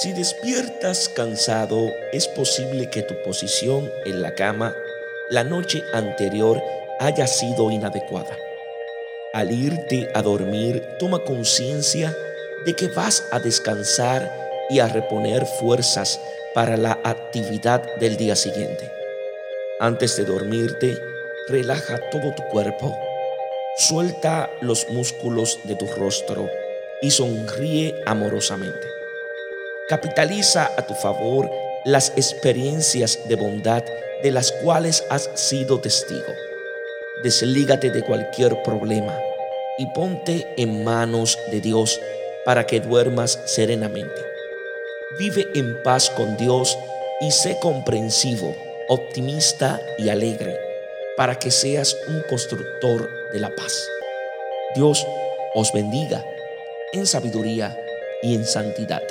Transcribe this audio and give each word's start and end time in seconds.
Si 0.00 0.14
despiertas 0.14 1.10
cansado, 1.10 1.94
es 2.10 2.26
posible 2.26 2.88
que 2.88 3.02
tu 3.02 3.22
posición 3.22 3.92
en 4.06 4.22
la 4.22 4.34
cama 4.34 4.74
la 5.28 5.44
noche 5.44 5.84
anterior 5.92 6.62
haya 7.00 7.26
sido 7.26 7.70
inadecuada. 7.70 8.34
Al 9.34 9.52
irte 9.52 10.08
a 10.14 10.22
dormir, 10.22 10.82
toma 10.98 11.22
conciencia 11.22 12.16
de 12.64 12.74
que 12.74 12.88
vas 12.88 13.28
a 13.30 13.40
descansar 13.40 14.32
y 14.70 14.78
a 14.78 14.88
reponer 14.88 15.44
fuerzas 15.44 16.18
para 16.54 16.78
la 16.78 16.98
actividad 17.04 17.82
del 17.96 18.16
día 18.16 18.36
siguiente. 18.36 18.90
Antes 19.80 20.16
de 20.16 20.24
dormirte, 20.24 20.98
relaja 21.46 22.00
todo 22.10 22.32
tu 22.34 22.42
cuerpo, 22.44 22.98
suelta 23.76 24.48
los 24.62 24.88
músculos 24.88 25.58
de 25.64 25.76
tu 25.76 25.86
rostro 25.88 26.48
y 27.02 27.10
sonríe 27.10 28.00
amorosamente. 28.06 28.99
Capitaliza 29.90 30.70
a 30.76 30.86
tu 30.86 30.94
favor 30.94 31.50
las 31.84 32.10
experiencias 32.10 33.18
de 33.28 33.34
bondad 33.34 33.82
de 34.22 34.30
las 34.30 34.52
cuales 34.52 35.04
has 35.10 35.28
sido 35.34 35.80
testigo. 35.80 36.32
Deslígate 37.24 37.90
de 37.90 38.04
cualquier 38.04 38.62
problema 38.62 39.18
y 39.78 39.86
ponte 39.86 40.46
en 40.56 40.84
manos 40.84 41.36
de 41.50 41.60
Dios 41.60 42.00
para 42.44 42.68
que 42.68 42.78
duermas 42.78 43.40
serenamente. 43.46 44.22
Vive 45.18 45.48
en 45.56 45.82
paz 45.82 46.08
con 46.08 46.36
Dios 46.36 46.78
y 47.20 47.32
sé 47.32 47.58
comprensivo, 47.60 48.54
optimista 48.86 49.80
y 49.98 50.08
alegre 50.08 50.56
para 51.16 51.36
que 51.36 51.50
seas 51.50 51.96
un 52.06 52.22
constructor 52.28 53.10
de 53.32 53.40
la 53.40 53.50
paz. 53.56 53.88
Dios 54.76 55.04
os 55.52 55.72
bendiga 55.72 56.24
en 56.92 57.08
sabiduría 57.08 57.76
y 58.22 58.36
en 58.36 58.44
santidad. 58.44 59.02